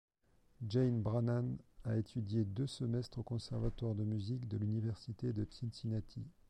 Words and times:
Jay 0.67 0.89
Brannan 0.89 1.57
a 1.83 1.95
étudié 1.95 2.43
deux 2.43 2.65
semestres 2.65 3.19
au 3.19 3.21
Conservatoire 3.21 3.93
de 3.93 4.03
musique 4.03 4.47
de 4.47 4.57
l'Université 4.57 5.31
de 5.31 5.45
Cincinnati. 5.51 6.23